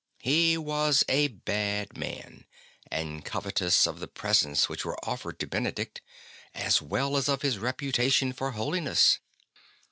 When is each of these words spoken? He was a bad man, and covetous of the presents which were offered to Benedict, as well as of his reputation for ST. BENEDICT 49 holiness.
He 0.23 0.57
was 0.57 1.03
a 1.07 1.27
bad 1.27 1.95
man, 1.95 2.45
and 2.89 3.23
covetous 3.23 3.85
of 3.85 3.99
the 3.99 4.07
presents 4.07 4.67
which 4.67 4.83
were 4.83 4.97
offered 5.07 5.37
to 5.41 5.45
Benedict, 5.45 6.01
as 6.55 6.81
well 6.81 7.15
as 7.17 7.29
of 7.29 7.43
his 7.43 7.59
reputation 7.59 8.33
for 8.33 8.47
ST. 8.47 8.57
BENEDICT 8.57 8.57
49 8.57 8.57
holiness. 8.57 9.19